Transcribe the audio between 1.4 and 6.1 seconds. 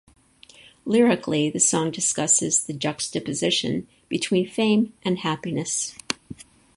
the song discusses the juxtaposition between fame and happiness.